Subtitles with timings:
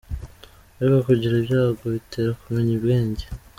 [0.79, 3.25] Ariko kugira ibyago bitera kumenya ubwenge.